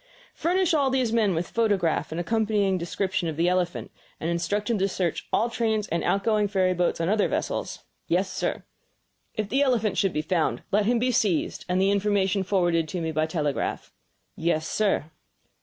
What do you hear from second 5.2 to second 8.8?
all trains and outgoing ferryboats and other vessels." "Yes, sir."